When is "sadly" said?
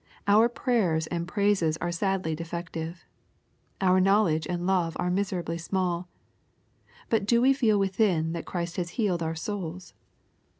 1.91-2.33